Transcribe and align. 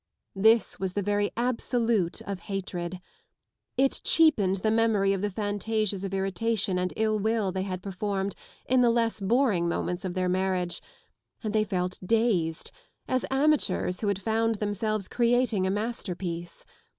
This 0.35 0.79
was 0.79 0.93
the 0.93 1.03
very 1.03 1.29
absolute 1.37 2.21
of 2.23 2.39
hatred. 2.49 2.99
It 3.77 4.01
cheapened 4.03 4.55
the 4.55 4.71
memory 4.71 5.13
of 5.13 5.21
the 5.21 5.29
fantasias 5.29 6.03
of 6.03 6.11
irritation 6.11 6.79
and 6.79 6.91
ill=will 6.95 7.51
they 7.51 7.61
had 7.61 7.83
performed 7.83 8.33
in 8.65 8.81
the 8.81 8.89
less 8.89 9.21
boring 9.21 9.69
moments 9.69 10.03
of 10.03 10.15
their 10.15 10.27
marriage, 10.27 10.81
and 11.43 11.53
they 11.53 11.63
felt 11.63 11.99
dazed, 12.03 12.71
as 13.07 13.25
amateurs 13.29 14.01
who 14.01 14.07
had 14.07 14.19
found 14.19 14.55
themselves 14.55 15.07
creating 15.07 15.67
a 15.67 15.69
masterpiece. 15.69 16.65